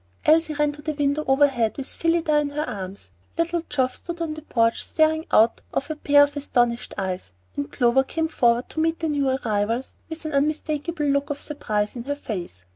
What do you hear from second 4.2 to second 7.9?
the porch staring out of a pair of astonished eyes, and